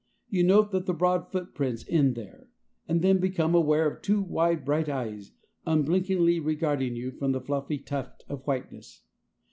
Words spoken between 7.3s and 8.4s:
the fluffy tuft